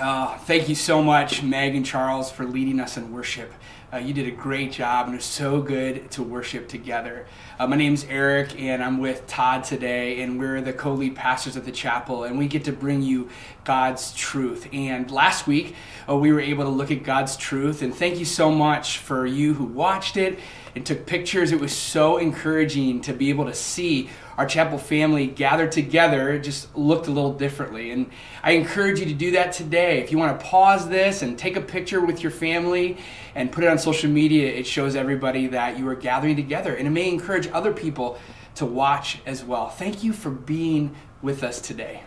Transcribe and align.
Uh, 0.00 0.38
thank 0.38 0.66
you 0.66 0.74
so 0.74 1.02
much, 1.02 1.42
Meg 1.42 1.74
and 1.74 1.84
Charles, 1.84 2.30
for 2.30 2.46
leading 2.46 2.80
us 2.80 2.96
in 2.96 3.12
worship. 3.12 3.52
Uh, 3.92 3.98
you 3.98 4.14
did 4.14 4.26
a 4.26 4.30
great 4.30 4.72
job, 4.72 5.04
and 5.04 5.14
it 5.14 5.18
was 5.18 5.26
so 5.26 5.60
good 5.60 6.10
to 6.10 6.22
worship 6.22 6.68
together. 6.68 7.26
Uh, 7.58 7.66
my 7.66 7.76
name's 7.76 8.04
Eric, 8.04 8.58
and 8.58 8.82
I'm 8.82 8.96
with 8.96 9.26
Todd 9.26 9.62
today, 9.62 10.22
and 10.22 10.38
we're 10.38 10.62
the 10.62 10.72
co 10.72 10.94
lead 10.94 11.16
pastors 11.16 11.54
at 11.58 11.66
the 11.66 11.70
chapel, 11.70 12.24
and 12.24 12.38
we 12.38 12.46
get 12.46 12.64
to 12.64 12.72
bring 12.72 13.02
you 13.02 13.28
God's 13.64 14.14
truth. 14.14 14.68
And 14.72 15.10
last 15.10 15.46
week, 15.46 15.74
uh, 16.08 16.16
we 16.16 16.32
were 16.32 16.40
able 16.40 16.64
to 16.64 16.70
look 16.70 16.90
at 16.90 17.02
God's 17.02 17.36
truth, 17.36 17.82
and 17.82 17.94
thank 17.94 18.18
you 18.18 18.24
so 18.24 18.50
much 18.50 18.96
for 18.96 19.26
you 19.26 19.52
who 19.52 19.64
watched 19.64 20.16
it 20.16 20.38
and 20.74 20.86
took 20.86 21.04
pictures. 21.04 21.52
It 21.52 21.60
was 21.60 21.76
so 21.76 22.16
encouraging 22.16 23.02
to 23.02 23.12
be 23.12 23.28
able 23.28 23.44
to 23.44 23.54
see 23.54 24.08
our 24.40 24.46
chapel 24.46 24.78
family 24.78 25.26
gathered 25.26 25.70
together 25.70 26.30
it 26.30 26.40
just 26.40 26.74
looked 26.74 27.08
a 27.08 27.10
little 27.10 27.34
differently. 27.34 27.90
And 27.90 28.10
I 28.42 28.52
encourage 28.52 28.98
you 28.98 29.04
to 29.04 29.12
do 29.12 29.32
that 29.32 29.52
today. 29.52 30.00
If 30.00 30.10
you 30.10 30.16
want 30.16 30.40
to 30.40 30.46
pause 30.46 30.88
this 30.88 31.20
and 31.20 31.38
take 31.38 31.56
a 31.56 31.60
picture 31.60 32.02
with 32.02 32.22
your 32.22 32.32
family 32.32 32.96
and 33.34 33.52
put 33.52 33.64
it 33.64 33.66
on 33.66 33.78
social 33.78 34.08
media, 34.08 34.50
it 34.50 34.66
shows 34.66 34.96
everybody 34.96 35.46
that 35.48 35.78
you 35.78 35.86
are 35.88 35.94
gathering 35.94 36.36
together. 36.36 36.74
And 36.74 36.88
it 36.88 36.90
may 36.90 37.10
encourage 37.10 37.48
other 37.48 37.70
people 37.70 38.18
to 38.54 38.64
watch 38.64 39.18
as 39.26 39.44
well. 39.44 39.68
Thank 39.68 40.02
you 40.02 40.14
for 40.14 40.30
being 40.30 40.96
with 41.20 41.44
us 41.44 41.60
today. 41.60 42.04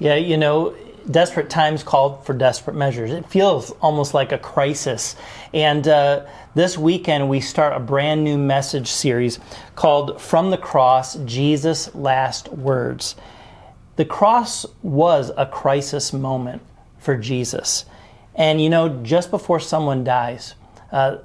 Yeah, 0.00 0.16
you 0.16 0.36
know, 0.36 0.74
desperate 1.10 1.50
times 1.50 1.82
called 1.82 2.24
for 2.24 2.32
desperate 2.32 2.76
measures. 2.76 3.10
It 3.10 3.28
feels 3.28 3.70
almost 3.80 4.14
like 4.14 4.32
a 4.32 4.38
crisis. 4.38 5.16
And 5.52 5.86
uh, 5.86 6.26
this 6.54 6.78
weekend, 6.78 7.28
we 7.28 7.40
start 7.40 7.76
a 7.76 7.80
brand 7.80 8.24
new 8.24 8.38
message 8.38 8.88
series 8.88 9.38
called 9.74 10.20
From 10.20 10.50
the 10.50 10.58
Cross 10.58 11.16
Jesus' 11.24 11.94
Last 11.94 12.48
Words. 12.48 13.16
The 13.96 14.04
cross 14.04 14.64
was 14.82 15.30
a 15.36 15.46
crisis 15.46 16.12
moment 16.12 16.62
for 16.98 17.16
Jesus. 17.16 17.84
And 18.34 18.60
you 18.60 18.70
know, 18.70 19.02
just 19.02 19.30
before 19.30 19.60
someone 19.60 20.04
dies, 20.04 20.54
uh, 20.90 21.18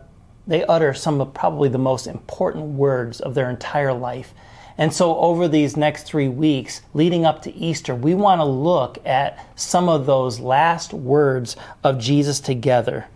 they 0.46 0.64
utter 0.66 0.94
some 0.94 1.22
of 1.22 1.34
probably 1.34 1.70
the 1.70 1.78
most 1.78 2.08
important 2.08 2.66
words 2.66 3.20
of 3.20 3.36
their 3.36 3.50
entire 3.50 3.94
life. 3.94 4.34
And 4.78 4.94
so, 4.94 5.18
over 5.18 5.48
these 5.48 5.76
next 5.76 6.04
three 6.04 6.28
weeks 6.28 6.82
leading 6.94 7.26
up 7.26 7.42
to 7.44 7.56
Easter, 7.56 7.96
we 7.96 8.14
want 8.14 8.40
to 8.40 8.46
look 8.46 9.00
at 9.06 9.44
some 9.56 9.90
of 9.90 10.06
those 10.06 10.40
last 10.40 10.94
words 10.94 11.56
of 11.84 11.98
Jesus 11.98 12.40
together. 12.40 13.08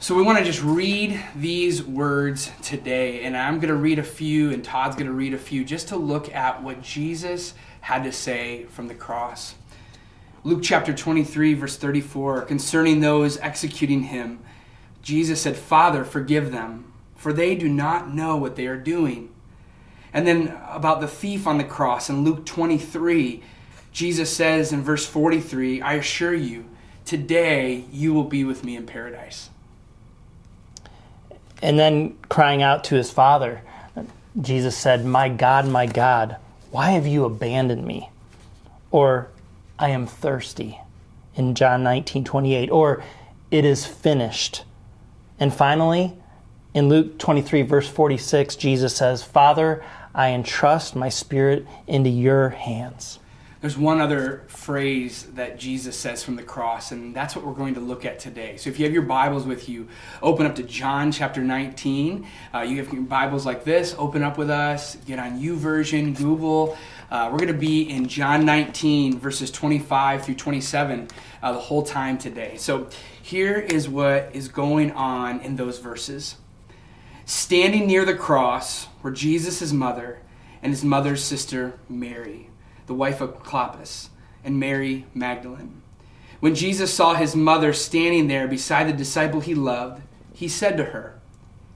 So, 0.00 0.16
we 0.16 0.22
want 0.22 0.38
to 0.38 0.44
just 0.44 0.62
read 0.62 1.20
these 1.36 1.84
words 1.84 2.50
today. 2.60 3.22
And 3.22 3.36
I'm 3.36 3.60
going 3.60 3.68
to 3.68 3.76
read 3.76 4.00
a 4.00 4.04
few, 4.04 4.50
and 4.50 4.64
Todd's 4.64 4.96
going 4.96 5.06
to 5.06 5.12
read 5.12 5.32
a 5.32 5.38
few, 5.38 5.64
just 5.64 5.88
to 5.88 5.96
look 5.96 6.34
at 6.34 6.60
what 6.60 6.82
Jesus 6.82 7.54
had 7.82 8.02
to 8.02 8.10
say 8.10 8.64
from 8.64 8.88
the 8.88 8.94
cross. 8.94 9.54
Luke 10.42 10.60
chapter 10.62 10.92
23, 10.92 11.54
verse 11.54 11.76
34, 11.76 12.42
concerning 12.42 13.00
those 13.00 13.38
executing 13.38 14.04
him, 14.04 14.40
Jesus 15.02 15.40
said, 15.40 15.56
Father, 15.56 16.04
forgive 16.04 16.50
them, 16.50 16.92
for 17.14 17.32
they 17.32 17.54
do 17.54 17.68
not 17.68 18.12
know 18.12 18.36
what 18.36 18.56
they 18.56 18.66
are 18.66 18.76
doing. 18.76 19.30
And 20.12 20.26
then 20.26 20.56
about 20.68 21.00
the 21.00 21.08
thief 21.08 21.46
on 21.46 21.58
the 21.58 21.64
cross 21.64 22.08
in 22.08 22.24
Luke 22.24 22.46
23, 22.46 23.42
Jesus 23.92 24.34
says 24.34 24.72
in 24.72 24.82
verse 24.82 25.06
43, 25.06 25.82
I 25.82 25.94
assure 25.94 26.34
you, 26.34 26.66
today 27.04 27.84
you 27.92 28.14
will 28.14 28.24
be 28.24 28.44
with 28.44 28.64
me 28.64 28.76
in 28.76 28.86
paradise. 28.86 29.50
And 31.60 31.78
then 31.78 32.16
crying 32.28 32.62
out 32.62 32.84
to 32.84 32.94
his 32.94 33.10
father, 33.10 33.62
Jesus 34.40 34.76
said, 34.76 35.04
My 35.04 35.28
God, 35.28 35.66
my 35.66 35.86
God, 35.86 36.36
why 36.70 36.90
have 36.90 37.06
you 37.06 37.24
abandoned 37.24 37.84
me? 37.84 38.10
Or, 38.90 39.28
I 39.78 39.90
am 39.90 40.06
thirsty 40.06 40.80
in 41.34 41.54
John 41.54 41.82
19 41.82 42.24
28. 42.24 42.70
Or, 42.70 43.02
it 43.50 43.64
is 43.64 43.86
finished. 43.86 44.64
And 45.40 45.52
finally, 45.52 46.14
in 46.74 46.88
Luke 46.88 47.18
23, 47.18 47.62
verse 47.62 47.88
46, 47.88 48.56
Jesus 48.56 48.94
says, 48.94 49.22
Father, 49.22 49.82
I 50.18 50.30
entrust 50.30 50.96
my 50.96 51.10
spirit 51.10 51.64
into 51.86 52.10
your 52.10 52.48
hands. 52.48 53.20
There's 53.60 53.78
one 53.78 54.00
other 54.00 54.42
phrase 54.48 55.22
that 55.34 55.60
Jesus 55.60 55.96
says 55.96 56.24
from 56.24 56.34
the 56.34 56.42
cross, 56.42 56.90
and 56.90 57.14
that's 57.14 57.36
what 57.36 57.46
we're 57.46 57.52
going 57.52 57.74
to 57.74 57.80
look 57.80 58.04
at 58.04 58.18
today. 58.18 58.56
So 58.56 58.68
if 58.68 58.80
you 58.80 58.84
have 58.84 58.92
your 58.92 59.04
Bibles 59.04 59.46
with 59.46 59.68
you, 59.68 59.86
open 60.20 60.44
up 60.44 60.56
to 60.56 60.64
John 60.64 61.12
chapter 61.12 61.40
19. 61.40 62.26
Uh, 62.52 62.62
you 62.62 62.78
have 62.78 63.08
Bibles 63.08 63.46
like 63.46 63.62
this, 63.62 63.94
open 63.96 64.24
up 64.24 64.38
with 64.38 64.50
us, 64.50 64.96
get 65.06 65.20
on 65.20 65.40
YouVersion, 65.40 66.16
Google. 66.16 66.76
Uh, 67.12 67.28
we're 67.30 67.38
going 67.38 67.52
to 67.52 67.54
be 67.54 67.88
in 67.88 68.08
John 68.08 68.44
19, 68.44 69.20
verses 69.20 69.52
25 69.52 70.24
through 70.24 70.34
27, 70.34 71.06
uh, 71.44 71.52
the 71.52 71.60
whole 71.60 71.84
time 71.84 72.18
today. 72.18 72.56
So 72.56 72.88
here 73.22 73.56
is 73.56 73.88
what 73.88 74.30
is 74.32 74.48
going 74.48 74.90
on 74.90 75.38
in 75.42 75.54
those 75.54 75.78
verses. 75.78 76.34
Standing 77.28 77.86
near 77.86 78.04
the 78.04 78.14
cross 78.14 78.88
were 79.02 79.10
Jesus' 79.10 79.72
mother 79.72 80.20
and 80.62 80.72
his 80.72 80.82
mother's 80.82 81.22
sister, 81.22 81.78
Mary 81.88 82.48
the 82.88 82.94
wife 82.94 83.20
of 83.20 83.42
Clopas, 83.44 84.08
and 84.42 84.58
Mary 84.58 85.04
Magdalene. 85.14 85.82
When 86.40 86.54
Jesus 86.54 86.92
saw 86.92 87.14
his 87.14 87.36
mother 87.36 87.72
standing 87.72 88.26
there 88.26 88.48
beside 88.48 88.88
the 88.88 88.92
disciple 88.92 89.40
he 89.40 89.54
loved, 89.54 90.02
he 90.32 90.48
said 90.48 90.76
to 90.78 90.86
her, 90.86 91.20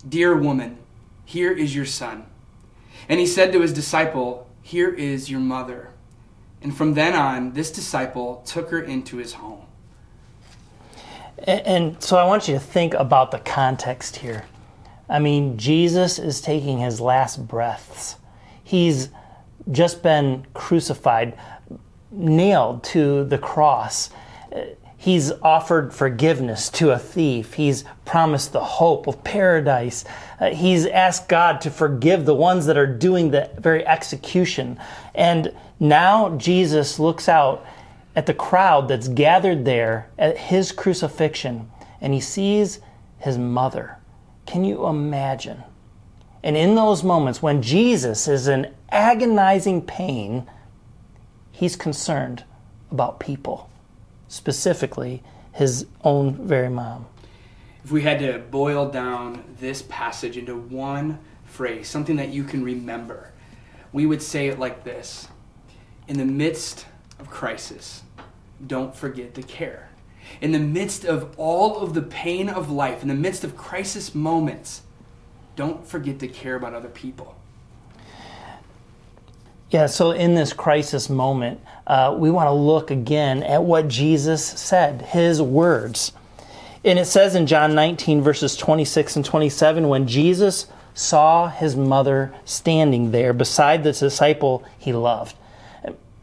Dear 0.08 0.36
woman, 0.36 0.78
here 1.24 1.52
is 1.52 1.76
your 1.76 1.84
son. 1.84 2.26
And 3.08 3.20
he 3.20 3.26
said 3.26 3.52
to 3.52 3.60
his 3.60 3.72
disciple, 3.72 4.48
Here 4.62 4.88
is 4.88 5.30
your 5.30 5.40
mother. 5.40 5.90
And 6.62 6.74
from 6.74 6.94
then 6.94 7.14
on, 7.14 7.52
this 7.52 7.70
disciple 7.70 8.42
took 8.46 8.70
her 8.70 8.80
into 8.80 9.18
his 9.18 9.34
home. 9.34 9.66
And 11.46 12.02
so 12.02 12.16
I 12.16 12.24
want 12.24 12.48
you 12.48 12.54
to 12.54 12.60
think 12.60 12.94
about 12.94 13.32
the 13.32 13.40
context 13.40 14.16
here. 14.16 14.44
I 15.12 15.18
mean, 15.18 15.58
Jesus 15.58 16.18
is 16.18 16.40
taking 16.40 16.78
his 16.78 16.98
last 16.98 17.46
breaths. 17.46 18.16
He's 18.64 19.10
just 19.70 20.02
been 20.02 20.46
crucified, 20.54 21.38
nailed 22.10 22.82
to 22.84 23.24
the 23.24 23.36
cross. 23.36 24.08
He's 24.96 25.30
offered 25.42 25.92
forgiveness 25.92 26.70
to 26.70 26.92
a 26.92 26.98
thief. 26.98 27.52
He's 27.52 27.84
promised 28.06 28.54
the 28.54 28.64
hope 28.64 29.06
of 29.06 29.22
paradise. 29.22 30.06
Uh, 30.40 30.48
he's 30.48 30.86
asked 30.86 31.28
God 31.28 31.60
to 31.60 31.70
forgive 31.70 32.24
the 32.24 32.34
ones 32.34 32.64
that 32.64 32.78
are 32.78 32.86
doing 32.86 33.32
the 33.32 33.50
very 33.58 33.86
execution. 33.86 34.80
And 35.14 35.54
now 35.78 36.36
Jesus 36.38 36.98
looks 36.98 37.28
out 37.28 37.66
at 38.16 38.24
the 38.24 38.32
crowd 38.32 38.88
that's 38.88 39.08
gathered 39.08 39.66
there 39.66 40.08
at 40.18 40.38
his 40.38 40.72
crucifixion 40.72 41.70
and 42.00 42.14
he 42.14 42.20
sees 42.20 42.80
his 43.18 43.36
mother. 43.36 43.98
Can 44.46 44.64
you 44.64 44.86
imagine? 44.86 45.62
And 46.42 46.56
in 46.56 46.74
those 46.74 47.04
moments 47.04 47.40
when 47.40 47.62
Jesus 47.62 48.26
is 48.26 48.48
in 48.48 48.74
agonizing 48.90 49.82
pain, 49.82 50.48
he's 51.52 51.76
concerned 51.76 52.44
about 52.90 53.20
people, 53.20 53.70
specifically 54.28 55.22
his 55.52 55.86
own 56.02 56.46
very 56.46 56.68
mom. 56.68 57.06
If 57.84 57.90
we 57.90 58.02
had 58.02 58.18
to 58.20 58.38
boil 58.38 58.88
down 58.88 59.44
this 59.58 59.82
passage 59.82 60.36
into 60.36 60.56
one 60.56 61.18
phrase, 61.44 61.88
something 61.88 62.16
that 62.16 62.30
you 62.30 62.44
can 62.44 62.64
remember, 62.64 63.30
we 63.92 64.06
would 64.06 64.22
say 64.22 64.48
it 64.48 64.58
like 64.58 64.84
this 64.84 65.28
In 66.08 66.18
the 66.18 66.24
midst 66.24 66.86
of 67.18 67.30
crisis, 67.30 68.02
don't 68.66 68.94
forget 68.94 69.34
to 69.34 69.42
care. 69.42 69.91
In 70.40 70.52
the 70.52 70.58
midst 70.58 71.04
of 71.04 71.34
all 71.36 71.78
of 71.78 71.94
the 71.94 72.02
pain 72.02 72.48
of 72.48 72.70
life, 72.70 73.02
in 73.02 73.08
the 73.08 73.14
midst 73.14 73.44
of 73.44 73.56
crisis 73.56 74.14
moments, 74.14 74.82
don't 75.56 75.86
forget 75.86 76.18
to 76.20 76.28
care 76.28 76.56
about 76.56 76.74
other 76.74 76.88
people. 76.88 77.36
Yeah, 79.70 79.86
so 79.86 80.10
in 80.10 80.34
this 80.34 80.52
crisis 80.52 81.08
moment, 81.08 81.60
uh, 81.86 82.14
we 82.16 82.30
want 82.30 82.46
to 82.46 82.52
look 82.52 82.90
again 82.90 83.42
at 83.42 83.64
what 83.64 83.88
Jesus 83.88 84.44
said, 84.44 85.00
his 85.02 85.40
words. 85.40 86.12
And 86.84 86.98
it 86.98 87.06
says 87.06 87.34
in 87.34 87.46
John 87.46 87.74
19, 87.74 88.20
verses 88.20 88.56
26 88.56 89.16
and 89.16 89.24
27, 89.24 89.88
when 89.88 90.06
Jesus 90.06 90.66
saw 90.94 91.48
his 91.48 91.74
mother 91.74 92.34
standing 92.44 93.12
there 93.12 93.32
beside 93.32 93.82
the 93.82 93.92
disciple 93.92 94.62
he 94.78 94.92
loved. 94.92 95.36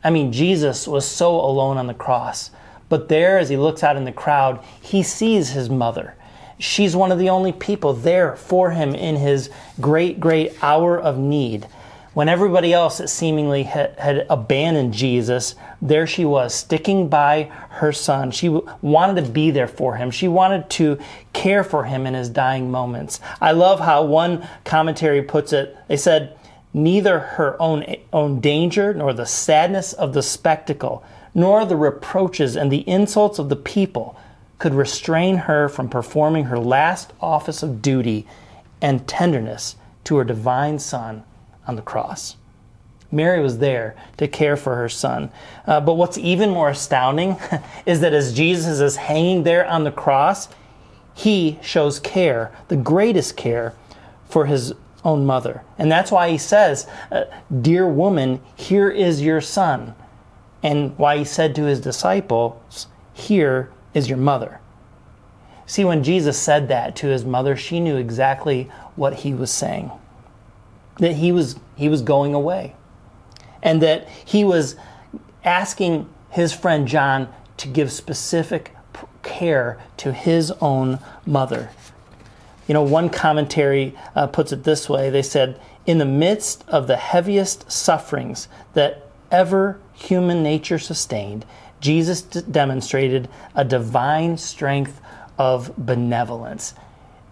I 0.04 0.10
mean, 0.10 0.32
Jesus 0.32 0.88
was 0.88 1.06
so 1.06 1.36
alone 1.40 1.78
on 1.78 1.88
the 1.88 1.94
cross. 1.94 2.52
But 2.90 3.08
there, 3.08 3.38
as 3.38 3.50
he 3.50 3.58
looks 3.58 3.84
out 3.84 3.96
in 3.96 4.04
the 4.04 4.12
crowd, 4.12 4.64
he 4.82 5.04
sees 5.04 5.52
his 5.52 5.70
mother. 5.70 6.16
She's 6.58 6.96
one 6.96 7.12
of 7.12 7.20
the 7.20 7.30
only 7.30 7.54
people 7.54 7.94
there 7.94 8.36
for 8.36 8.72
him 8.72 8.94
in 8.94 9.16
his 9.16 9.50
great, 9.80 10.20
great 10.20 10.62
hour 10.62 11.00
of 11.00 11.18
need. 11.18 11.68
When 12.14 12.28
everybody 12.28 12.74
else 12.74 12.98
seemingly 13.10 13.64
had, 13.64 13.98
had, 13.98 14.26
abandoned 14.30 14.94
Jesus, 14.94 15.56
there 15.82 16.08
she 16.08 16.26
was, 16.26 16.54
sticking 16.54 17.08
by 17.08 17.44
her 17.70 17.94
son. 17.94 18.32
She 18.32 18.50
wanted 18.82 19.24
to 19.24 19.32
be 19.32 19.52
there 19.52 19.68
for 19.68 19.96
him. 19.96 20.12
She 20.12 20.28
wanted 20.28 20.70
to 20.72 20.98
care 21.32 21.64
for 21.64 21.86
him 21.86 22.06
in 22.06 22.16
his 22.16 22.28
dying 22.28 22.72
moments. 22.72 23.22
I 23.40 23.52
love 23.52 23.80
how 23.80 24.04
one 24.04 24.46
commentary 24.66 25.22
puts 25.22 25.54
it. 25.54 25.78
They 25.88 25.98
said, 25.98 26.36
Neither 26.74 27.20
her 27.20 27.60
own, 27.62 27.96
own 28.12 28.42
danger 28.42 28.94
nor 28.94 29.14
the 29.14 29.26
sadness 29.26 29.94
of 29.94 30.14
the 30.14 30.22
spectacle 30.22 31.04
nor 31.40 31.64
the 31.66 31.76
reproaches 31.78 32.58
and 32.58 32.70
the 32.70 32.88
insults 32.88 33.40
of 33.40 33.48
the 33.48 33.56
people 33.56 34.20
could 34.58 34.74
restrain 34.74 35.38
her 35.38 35.70
from 35.70 35.88
performing 35.88 36.44
her 36.44 36.60
last 36.60 37.14
office 37.22 37.64
of 37.64 37.82
duty 37.82 38.28
and 38.82 39.08
tenderness 39.08 39.78
to 40.04 40.18
her 40.18 40.26
divine 40.26 40.78
Son 40.78 41.24
on 41.66 41.78
the 41.78 41.82
cross. 41.82 42.36
Mary 43.10 43.42
was 43.42 43.60
there 43.60 43.96
to 44.18 44.28
care 44.28 44.58
for 44.58 44.76
her 44.76 44.90
son. 44.90 45.32
Uh, 45.66 45.80
but 45.80 45.94
what's 45.94 46.18
even 46.18 46.50
more 46.50 46.70
astounding 46.70 47.38
is 47.86 48.02
that 48.02 48.14
as 48.14 48.34
Jesus 48.34 48.82
is 48.82 48.98
hanging 48.98 49.44
there 49.44 49.66
on 49.66 49.86
the 49.86 49.92
cross, 49.92 50.50
he 51.16 51.58
shows 51.62 52.00
care, 52.02 52.52
the 52.68 52.76
greatest 52.76 53.38
care, 53.38 53.74
for 54.28 54.46
his 54.46 54.74
own 55.06 55.26
mother. 55.26 55.64
And 55.78 55.90
that's 55.90 56.12
why 56.12 56.30
he 56.30 56.38
says, 56.38 56.86
uh, 57.12 57.24
Dear 57.62 57.88
woman, 57.88 58.42
here 58.58 58.90
is 58.90 59.22
your 59.22 59.40
son. 59.40 59.96
And 60.62 60.98
why 60.98 61.18
he 61.18 61.24
said 61.24 61.56
to 61.56 61.64
his 61.64 61.80
disciples, 61.80 62.88
Here 63.14 63.72
is 63.94 64.10
your 64.10 64.18
mother. 64.18 64.60
See, 65.66 65.86
when 65.86 66.04
Jesus 66.04 66.38
said 66.38 66.68
that 66.70 66.96
to 66.98 67.08
his 67.08 67.24
mother, 67.24 67.56
she 67.56 67.80
knew 67.80 67.96
exactly 67.96 68.70
what 68.96 69.14
he 69.14 69.34
was 69.34 69.52
saying 69.52 69.92
that 71.00 71.14
he 71.14 71.32
was, 71.32 71.56
he 71.76 71.90
was 71.90 72.02
going 72.02 72.34
away, 72.34 72.76
and 73.64 73.82
that 73.82 74.08
he 74.26 74.44
was 74.44 74.76
asking 75.44 76.08
his 76.30 76.54
friend 76.54 76.88
John 76.88 77.34
to 77.58 77.68
give 77.68 77.92
specific 77.92 78.76
care 79.24 79.80
to 79.98 80.14
his 80.14 80.52
own 80.62 81.00
mother. 81.26 81.70
You 82.68 82.74
know, 82.74 82.84
one 82.84 83.10
commentary 83.10 83.98
uh, 84.16 84.28
puts 84.28 84.52
it 84.52 84.64
this 84.64 84.88
way 84.88 85.10
they 85.10 85.24
said, 85.24 85.60
In 85.86 85.98
the 85.98 86.06
midst 86.06 86.64
of 86.68 86.88
the 86.88 86.98
heaviest 86.98 87.72
sufferings 87.72 88.48
that 88.74 89.08
ever 89.32 89.80
human 90.00 90.42
nature 90.42 90.80
sustained, 90.80 91.46
Jesus 91.82 92.22
d- 92.22 92.42
demonstrated 92.50 93.30
a 93.56 93.66
divine 93.66 94.38
strength 94.38 95.02
of 95.38 95.74
benevolence. 95.78 96.74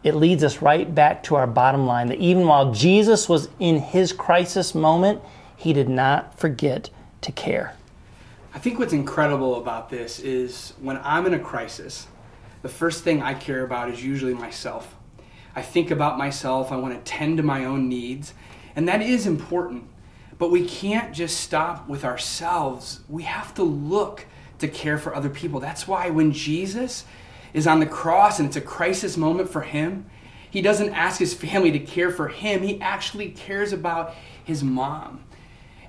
It 0.03 0.15
leads 0.15 0.43
us 0.43 0.61
right 0.61 0.93
back 0.93 1.23
to 1.23 1.35
our 1.35 1.47
bottom 1.47 1.85
line 1.85 2.07
that 2.07 2.19
even 2.19 2.47
while 2.47 2.71
Jesus 2.71 3.27
was 3.27 3.49
in 3.59 3.79
his 3.79 4.13
crisis 4.13 4.75
moment, 4.75 5.21
he 5.55 5.73
did 5.73 5.89
not 5.89 6.37
forget 6.37 6.89
to 7.21 7.31
care. 7.31 7.73
I 8.53 8.59
think 8.59 8.79
what's 8.79 8.93
incredible 8.93 9.55
about 9.55 9.89
this 9.89 10.19
is 10.19 10.73
when 10.81 10.99
I'm 11.03 11.25
in 11.25 11.33
a 11.33 11.39
crisis, 11.39 12.07
the 12.61 12.69
first 12.69 13.03
thing 13.03 13.21
I 13.21 13.33
care 13.33 13.63
about 13.63 13.89
is 13.89 14.03
usually 14.03 14.33
myself. 14.33 14.95
I 15.55 15.61
think 15.61 15.91
about 15.91 16.17
myself, 16.17 16.71
I 16.71 16.77
want 16.77 16.93
to 16.93 17.11
tend 17.11 17.37
to 17.37 17.43
my 17.43 17.65
own 17.65 17.89
needs, 17.89 18.33
and 18.75 18.87
that 18.87 19.01
is 19.01 19.25
important. 19.25 19.85
But 20.37 20.51
we 20.51 20.65
can't 20.67 21.13
just 21.13 21.39
stop 21.39 21.87
with 21.87 22.05
ourselves. 22.05 23.01
We 23.09 23.23
have 23.23 23.53
to 23.55 23.63
look 23.63 24.25
to 24.59 24.67
care 24.67 24.97
for 24.97 25.15
other 25.15 25.29
people. 25.29 25.59
That's 25.59 25.87
why 25.87 26.09
when 26.09 26.31
Jesus 26.31 27.05
is 27.53 27.67
on 27.67 27.79
the 27.79 27.85
cross 27.85 28.39
and 28.39 28.47
it's 28.47 28.57
a 28.57 28.61
crisis 28.61 29.17
moment 29.17 29.49
for 29.49 29.61
him, 29.61 30.05
he 30.49 30.61
doesn't 30.61 30.93
ask 30.93 31.19
his 31.19 31.33
family 31.33 31.71
to 31.71 31.79
care 31.79 32.11
for 32.11 32.27
him. 32.27 32.61
He 32.61 32.79
actually 32.81 33.29
cares 33.29 33.73
about 33.73 34.13
his 34.43 34.63
mom. 34.63 35.23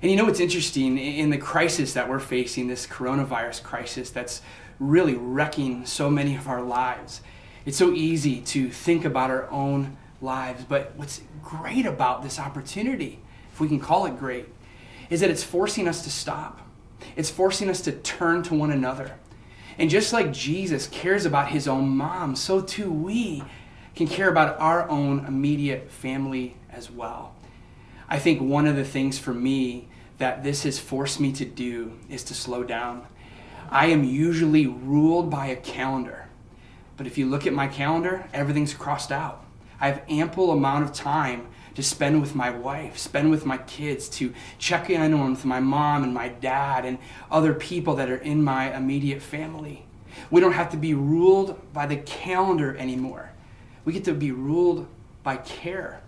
And 0.01 0.09
you 0.09 0.17
know 0.17 0.25
what's 0.25 0.39
interesting? 0.39 0.97
In 0.97 1.29
the 1.29 1.37
crisis 1.37 1.93
that 1.93 2.09
we're 2.09 2.19
facing, 2.19 2.67
this 2.67 2.87
coronavirus 2.87 3.63
crisis 3.63 4.09
that's 4.09 4.41
really 4.79 5.15
wrecking 5.15 5.85
so 5.85 6.09
many 6.09 6.35
of 6.35 6.47
our 6.47 6.61
lives, 6.61 7.21
it's 7.65 7.77
so 7.77 7.91
easy 7.91 8.41
to 8.41 8.69
think 8.69 9.05
about 9.05 9.29
our 9.29 9.49
own 9.51 9.97
lives. 10.21 10.63
But 10.63 10.93
what's 10.95 11.21
great 11.43 11.85
about 11.85 12.23
this 12.23 12.39
opportunity 12.39 13.19
we 13.59 13.67
can 13.67 13.79
call 13.79 14.05
it 14.05 14.17
great, 14.17 14.47
is 15.09 15.21
that 15.21 15.29
it's 15.29 15.43
forcing 15.43 15.87
us 15.87 16.03
to 16.03 16.09
stop. 16.09 16.61
It's 17.15 17.29
forcing 17.29 17.69
us 17.69 17.81
to 17.81 17.91
turn 17.91 18.43
to 18.43 18.53
one 18.53 18.71
another. 18.71 19.15
And 19.77 19.89
just 19.89 20.11
like 20.11 20.33
Jesus 20.33 20.87
cares 20.87 21.25
about 21.25 21.49
his 21.49 21.67
own 21.67 21.89
mom, 21.89 22.35
so 22.35 22.61
too 22.61 22.91
we 22.91 23.43
can 23.95 24.07
care 24.07 24.29
about 24.29 24.59
our 24.59 24.89
own 24.89 25.25
immediate 25.25 25.89
family 25.89 26.57
as 26.69 26.91
well. 26.91 27.33
I 28.07 28.19
think 28.19 28.41
one 28.41 28.67
of 28.67 28.75
the 28.75 28.83
things 28.83 29.17
for 29.17 29.33
me 29.33 29.87
that 30.17 30.43
this 30.43 30.63
has 30.63 30.79
forced 30.79 31.19
me 31.19 31.31
to 31.33 31.45
do 31.45 31.97
is 32.09 32.23
to 32.25 32.33
slow 32.33 32.63
down. 32.63 33.07
I 33.69 33.87
am 33.87 34.03
usually 34.03 34.67
ruled 34.67 35.29
by 35.29 35.47
a 35.47 35.55
calendar. 35.55 36.27
But 36.97 37.07
if 37.07 37.17
you 37.17 37.27
look 37.27 37.47
at 37.47 37.53
my 37.53 37.67
calendar, 37.67 38.27
everything's 38.33 38.73
crossed 38.73 39.11
out. 39.11 39.45
I 39.79 39.87
have 39.87 40.03
ample 40.09 40.51
amount 40.51 40.83
of 40.83 40.93
time 40.93 41.47
to 41.75 41.83
spend 41.83 42.21
with 42.21 42.35
my 42.35 42.49
wife, 42.49 42.97
spend 42.97 43.29
with 43.31 43.45
my 43.45 43.57
kids, 43.57 44.09
to 44.09 44.33
check 44.57 44.89
in 44.89 45.13
on 45.13 45.31
with 45.31 45.45
my 45.45 45.59
mom 45.59 46.03
and 46.03 46.13
my 46.13 46.29
dad 46.29 46.85
and 46.85 46.97
other 47.31 47.53
people 47.53 47.95
that 47.95 48.09
are 48.09 48.17
in 48.17 48.43
my 48.43 48.75
immediate 48.75 49.21
family. 49.21 49.85
We 50.31 50.41
don't 50.41 50.53
have 50.53 50.71
to 50.71 50.77
be 50.77 50.93
ruled 50.93 51.59
by 51.73 51.85
the 51.85 51.97
calendar 51.97 52.75
anymore. 52.77 53.31
We 53.85 53.93
get 53.93 54.03
to 54.05 54.13
be 54.13 54.31
ruled 54.31 54.87
by 55.23 55.37
care. 55.37 56.01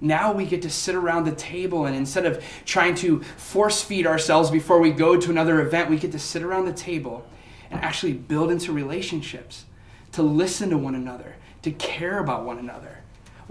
Now 0.00 0.32
we 0.32 0.46
get 0.46 0.62
to 0.62 0.70
sit 0.70 0.96
around 0.96 1.24
the 1.24 1.32
table 1.32 1.86
and 1.86 1.94
instead 1.94 2.26
of 2.26 2.42
trying 2.64 2.96
to 2.96 3.20
force 3.36 3.82
feed 3.82 4.04
ourselves 4.04 4.50
before 4.50 4.80
we 4.80 4.90
go 4.90 5.16
to 5.16 5.30
another 5.30 5.60
event, 5.60 5.90
we 5.90 5.96
get 5.96 6.10
to 6.12 6.18
sit 6.18 6.42
around 6.42 6.64
the 6.64 6.72
table 6.72 7.24
and 7.70 7.80
actually 7.80 8.12
build 8.12 8.50
into 8.50 8.72
relationships, 8.72 9.64
to 10.10 10.22
listen 10.22 10.70
to 10.70 10.78
one 10.78 10.96
another, 10.96 11.36
to 11.62 11.70
care 11.70 12.18
about 12.18 12.44
one 12.44 12.58
another. 12.58 12.98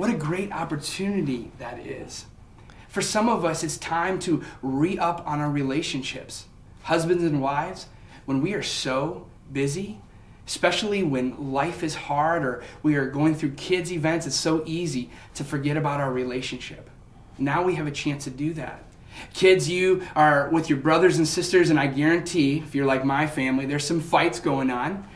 What 0.02 0.10
a 0.10 0.18
great 0.18 0.52
opportunity 0.52 1.52
that 1.60 1.78
is. 1.86 2.26
For 2.88 3.04
some 3.04 3.30
of 3.30 3.46
us, 3.46 3.64
it's 3.64 3.78
time 3.78 4.18
to 4.22 4.44
re 4.64 4.98
up 4.98 5.22
on 5.28 5.40
our 5.40 5.52
relationships. 5.52 6.48
Husbands 6.82 7.24
and 7.24 7.40
wives, 7.40 7.86
when 8.26 8.42
we 8.42 8.56
are 8.56 8.64
so 8.64 9.28
busy, 9.54 10.00
especially 10.48 11.04
when 11.04 11.54
life 11.54 11.84
is 11.84 11.94
hard 11.94 12.44
or 12.44 12.64
we 12.82 12.96
are 12.96 13.12
going 13.12 13.36
through 13.36 13.52
kids' 13.52 13.92
events, 13.92 14.26
it's 14.26 14.36
so 14.36 14.64
easy 14.66 15.12
to 15.36 15.44
forget 15.44 15.78
about 15.78 16.00
our 16.00 16.12
relationship. 16.12 16.90
Now 17.38 17.62
we 17.62 17.76
have 17.76 17.86
a 17.86 17.92
chance 17.92 18.24
to 18.24 18.32
do 18.32 18.56
that. 18.56 18.84
Kids, 19.36 19.70
you 19.70 20.02
are 20.16 20.50
with 20.50 20.68
your 20.68 20.80
brothers 20.80 21.20
and 21.20 21.28
sisters, 21.28 21.70
and 21.70 21.80
I 21.80 21.86
guarantee, 21.86 22.58
if 22.58 22.74
you're 22.74 22.88
like 22.88 23.06
my 23.06 23.28
family, 23.28 23.68
there's 23.68 23.86
some 23.86 24.02
fights 24.02 24.40
going 24.40 24.72
on. 24.72 25.08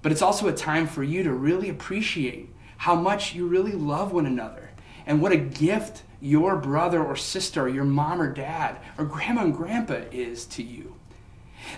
But 0.00 0.10
it's 0.10 0.22
also 0.22 0.48
a 0.48 0.54
time 0.54 0.86
for 0.86 1.02
you 1.02 1.22
to 1.22 1.34
really 1.34 1.68
appreciate 1.68 2.48
how 2.82 2.96
much 2.96 3.32
you 3.32 3.46
really 3.46 3.70
love 3.70 4.10
one 4.10 4.26
another 4.26 4.68
and 5.06 5.22
what 5.22 5.30
a 5.30 5.36
gift 5.36 6.02
your 6.20 6.56
brother 6.56 7.00
or 7.00 7.14
sister 7.14 7.62
or 7.62 7.68
your 7.68 7.84
mom 7.84 8.20
or 8.20 8.28
dad 8.28 8.76
or 8.98 9.04
grandma 9.04 9.44
and 9.44 9.54
grandpa 9.54 10.00
is 10.10 10.44
to 10.44 10.64
you. 10.64 10.96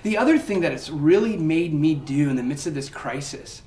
The 0.03 0.17
other 0.17 0.39
thing 0.39 0.61
that 0.61 0.73
it's 0.73 0.89
really 0.89 1.37
made 1.37 1.75
me 1.75 1.95
do 1.95 2.31
in 2.31 2.37
the 2.37 2.43
midst 2.43 2.67
of 2.67 2.73
this 2.73 2.89
crisis 2.89 3.61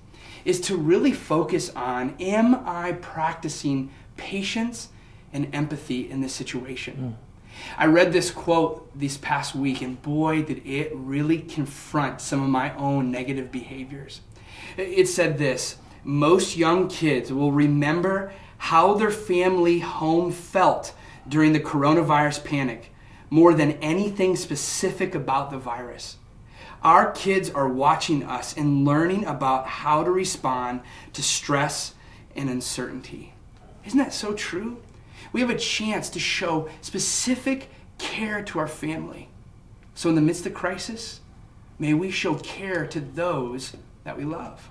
is 0.46 0.60
to 0.62 0.76
really 0.76 1.12
focus 1.12 1.70
on 1.76 2.16
am 2.20 2.56
I 2.68 2.94
practicing 2.94 3.92
patience 4.16 4.90
and 5.32 5.54
empathy 5.54 6.10
in 6.10 6.22
this 6.22 6.34
situation? 6.34 7.20
Mm. 7.20 7.60
I 7.78 7.86
read 7.86 8.14
this 8.14 8.32
quote 8.32 8.90
this 8.98 9.18
past 9.18 9.54
week, 9.54 9.84
and 9.84 10.02
boy, 10.02 10.42
did 10.42 10.66
it 10.66 10.92
really 10.92 11.38
confront 11.38 12.20
some 12.20 12.42
of 12.42 12.50
my 12.50 12.76
own 12.78 13.12
negative 13.12 13.52
behaviors. 13.52 14.22
It 14.76 15.08
said 15.08 15.38
this 15.38 15.78
most 16.08 16.56
young 16.56 16.88
kids 16.88 17.34
will 17.34 17.52
remember 17.52 18.32
how 18.58 18.94
their 18.94 19.12
family 19.12 19.80
home 19.80 20.32
felt 20.32 20.94
during 21.28 21.52
the 21.52 21.60
coronavirus 21.60 22.46
panic 22.46 22.94
more 23.30 23.54
than 23.54 23.74
anything 23.74 24.38
specific 24.38 25.14
about 25.14 25.52
the 25.52 25.58
virus. 25.58 26.16
Our 26.82 27.12
kids 27.12 27.50
are 27.50 27.68
watching 27.68 28.24
us 28.24 28.56
and 28.56 28.86
learning 28.86 29.26
about 29.26 29.68
how 29.68 30.06
to 30.06 30.10
respond 30.10 30.80
to 31.12 31.22
stress 31.22 31.94
and 32.38 32.50
uncertainty. 32.50 33.34
Isn't 33.86 34.00
that 34.00 34.14
so 34.14 34.34
true? 34.34 34.82
We 35.34 35.42
have 35.42 35.50
a 35.50 35.58
chance 35.58 36.10
to 36.12 36.20
show 36.20 36.70
specific 36.80 37.70
care 37.98 38.42
to 38.44 38.60
our 38.60 38.68
family. 38.68 39.28
So, 39.94 40.08
in 40.08 40.16
the 40.16 40.22
midst 40.22 40.46
of 40.46 40.54
crisis, 40.54 41.20
may 41.78 41.94
we 41.94 42.12
show 42.12 42.36
care 42.36 42.88
to 42.88 43.02
those 43.02 43.76
that 44.06 44.18
we 44.18 44.24
love. 44.24 44.70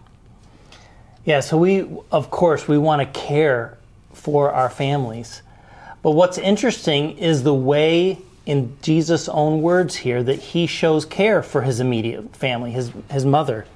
Yeah, 1.26 1.40
so 1.40 1.58
we, 1.58 1.84
of 2.12 2.30
course, 2.30 2.68
we 2.68 2.78
want 2.78 3.02
to 3.02 3.20
care 3.20 3.76
for 4.12 4.52
our 4.52 4.70
families. 4.70 5.42
But 6.00 6.12
what's 6.12 6.38
interesting 6.38 7.18
is 7.18 7.42
the 7.42 7.52
way, 7.52 8.20
in 8.46 8.76
Jesus' 8.80 9.28
own 9.28 9.60
words 9.60 9.96
here, 9.96 10.22
that 10.22 10.38
he 10.38 10.68
shows 10.68 11.04
care 11.04 11.42
for 11.42 11.62
his 11.62 11.80
immediate 11.80 12.36
family, 12.36 12.70
his, 12.70 12.92
his 13.10 13.26
mother. 13.26 13.66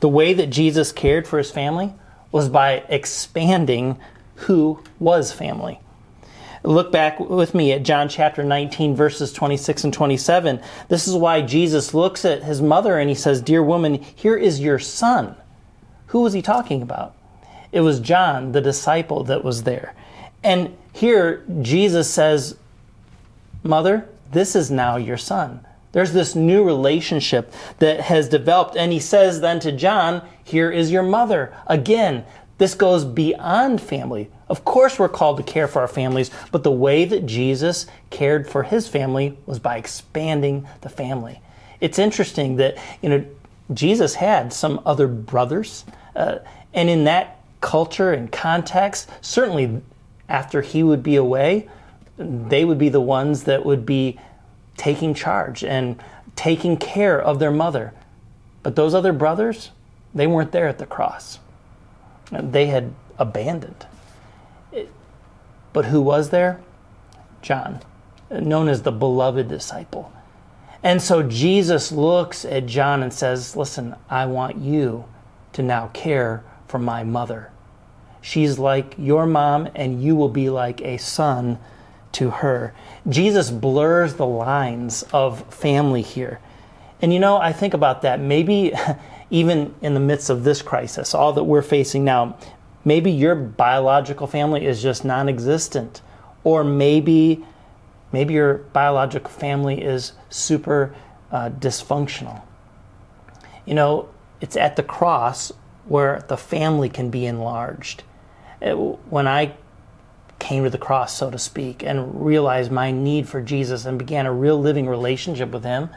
The 0.00 0.08
way 0.08 0.34
that 0.34 0.48
Jesus 0.48 0.90
cared 0.90 1.28
for 1.28 1.38
his 1.38 1.52
family 1.52 1.94
was 2.32 2.48
by 2.48 2.84
expanding 2.88 3.96
who 4.34 4.82
was 4.98 5.32
family. 5.32 5.78
Look 6.64 6.90
back 6.90 7.20
with 7.20 7.54
me 7.54 7.70
at 7.70 7.84
John 7.84 8.08
chapter 8.08 8.42
19, 8.42 8.96
verses 8.96 9.32
26 9.32 9.84
and 9.84 9.94
27. 9.94 10.60
This 10.88 11.06
is 11.06 11.14
why 11.14 11.42
Jesus 11.42 11.94
looks 11.94 12.24
at 12.24 12.42
his 12.42 12.60
mother 12.60 12.98
and 12.98 13.08
he 13.08 13.14
says, 13.14 13.40
Dear 13.40 13.62
woman, 13.62 14.02
here 14.02 14.36
is 14.36 14.58
your 14.58 14.80
son. 14.80 15.36
Who 16.08 16.22
was 16.22 16.32
he 16.32 16.42
talking 16.42 16.82
about? 16.82 17.14
It 17.72 17.80
was 17.80 18.00
John, 18.00 18.52
the 18.52 18.60
disciple, 18.60 19.24
that 19.24 19.44
was 19.44 19.62
there. 19.62 19.94
And 20.42 20.76
here, 20.92 21.44
Jesus 21.62 22.10
says, 22.10 22.56
Mother, 23.62 24.08
this 24.32 24.56
is 24.56 24.70
now 24.70 24.96
your 24.96 25.16
son. 25.16 25.64
There's 25.92 26.12
this 26.12 26.34
new 26.34 26.64
relationship 26.64 27.52
that 27.78 28.00
has 28.00 28.28
developed. 28.28 28.76
And 28.76 28.92
he 28.92 29.00
says 29.00 29.40
then 29.40 29.60
to 29.60 29.72
John, 29.72 30.22
Here 30.44 30.70
is 30.70 30.92
your 30.92 31.02
mother. 31.02 31.54
Again, 31.66 32.24
this 32.58 32.74
goes 32.74 33.04
beyond 33.04 33.80
family. 33.80 34.30
Of 34.48 34.64
course, 34.64 34.98
we're 34.98 35.08
called 35.08 35.36
to 35.36 35.42
care 35.42 35.68
for 35.68 35.80
our 35.80 35.88
families, 35.88 36.30
but 36.50 36.64
the 36.64 36.70
way 36.70 37.04
that 37.04 37.26
Jesus 37.26 37.86
cared 38.10 38.48
for 38.48 38.64
his 38.64 38.88
family 38.88 39.36
was 39.46 39.58
by 39.58 39.76
expanding 39.76 40.66
the 40.80 40.88
family. 40.88 41.40
It's 41.80 41.98
interesting 41.98 42.56
that, 42.56 42.76
you 43.02 43.08
know, 43.08 43.24
Jesus 43.72 44.14
had 44.14 44.52
some 44.52 44.80
other 44.86 45.06
brothers, 45.06 45.84
uh, 46.16 46.38
and 46.72 46.88
in 46.88 47.04
that 47.04 47.38
culture 47.60 48.12
and 48.12 48.30
context, 48.30 49.08
certainly 49.20 49.82
after 50.28 50.62
he 50.62 50.82
would 50.82 51.02
be 51.02 51.16
away, 51.16 51.68
they 52.16 52.64
would 52.64 52.78
be 52.78 52.88
the 52.88 53.00
ones 53.00 53.44
that 53.44 53.64
would 53.64 53.84
be 53.84 54.18
taking 54.76 55.14
charge 55.14 55.64
and 55.64 56.02
taking 56.36 56.76
care 56.76 57.20
of 57.20 57.38
their 57.38 57.50
mother. 57.50 57.92
But 58.62 58.76
those 58.76 58.94
other 58.94 59.12
brothers, 59.12 59.70
they 60.14 60.26
weren't 60.26 60.52
there 60.52 60.68
at 60.68 60.78
the 60.78 60.86
cross. 60.86 61.38
They 62.30 62.66
had 62.66 62.92
abandoned. 63.18 63.86
But 65.72 65.86
who 65.86 66.00
was 66.00 66.30
there? 66.30 66.60
John, 67.42 67.80
known 68.30 68.68
as 68.68 68.82
the 68.82 68.92
beloved 68.92 69.48
disciple. 69.48 70.12
And 70.82 71.02
so 71.02 71.22
Jesus 71.22 71.90
looks 71.90 72.44
at 72.44 72.66
John 72.66 73.02
and 73.02 73.12
says, 73.12 73.56
Listen, 73.56 73.96
I 74.08 74.26
want 74.26 74.58
you 74.58 75.06
to 75.52 75.62
now 75.62 75.88
care 75.88 76.44
for 76.66 76.78
my 76.78 77.02
mother. 77.02 77.50
She's 78.20 78.58
like 78.58 78.94
your 78.98 79.26
mom, 79.26 79.68
and 79.74 80.02
you 80.02 80.14
will 80.14 80.28
be 80.28 80.50
like 80.50 80.80
a 80.82 80.98
son 80.98 81.58
to 82.12 82.30
her. 82.30 82.74
Jesus 83.08 83.50
blurs 83.50 84.14
the 84.14 84.26
lines 84.26 85.04
of 85.12 85.52
family 85.52 86.02
here. 86.02 86.40
And 87.00 87.12
you 87.12 87.20
know, 87.20 87.36
I 87.36 87.52
think 87.52 87.74
about 87.74 88.02
that. 88.02 88.20
Maybe 88.20 88.72
even 89.30 89.74
in 89.82 89.94
the 89.94 90.00
midst 90.00 90.30
of 90.30 90.44
this 90.44 90.62
crisis, 90.62 91.14
all 91.14 91.32
that 91.34 91.44
we're 91.44 91.62
facing 91.62 92.04
now, 92.04 92.36
maybe 92.84 93.10
your 93.10 93.34
biological 93.34 94.26
family 94.26 94.66
is 94.66 94.82
just 94.82 95.04
non 95.04 95.28
existent. 95.28 96.02
Or 96.44 96.64
maybe, 96.64 97.44
maybe 98.12 98.34
your 98.34 98.54
biological 98.72 99.30
family 99.30 99.82
is 99.82 100.12
super 100.30 100.94
uh, 101.30 101.50
dysfunctional. 101.50 102.42
You 103.66 103.74
know, 103.74 104.08
it's 104.40 104.56
at 104.56 104.76
the 104.76 104.82
cross 104.82 105.52
where 105.86 106.24
the 106.28 106.36
family 106.36 106.88
can 106.88 107.10
be 107.10 107.26
enlarged. 107.26 108.02
It, 108.60 108.74
when 108.74 109.26
I 109.26 109.54
came 110.38 110.64
to 110.64 110.70
the 110.70 110.78
cross, 110.78 111.16
so 111.16 111.30
to 111.30 111.38
speak, 111.38 111.82
and 111.82 112.24
realized 112.24 112.70
my 112.70 112.90
need 112.90 113.28
for 113.28 113.40
Jesus 113.40 113.84
and 113.84 113.98
began 113.98 114.26
a 114.26 114.32
real 114.32 114.58
living 114.58 114.86
relationship 114.88 115.50
with 115.50 115.64
Him, 115.64 115.90